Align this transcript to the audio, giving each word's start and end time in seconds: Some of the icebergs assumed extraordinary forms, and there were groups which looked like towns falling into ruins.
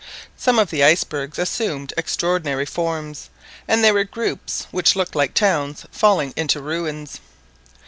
Some 0.35 0.57
of 0.57 0.71
the 0.71 0.83
icebergs 0.83 1.37
assumed 1.37 1.93
extraordinary 1.95 2.65
forms, 2.65 3.29
and 3.67 3.83
there 3.83 3.93
were 3.93 4.03
groups 4.03 4.65
which 4.71 4.95
looked 4.95 5.15
like 5.15 5.35
towns 5.35 5.85
falling 5.91 6.33
into 6.35 6.59
ruins. 6.59 7.19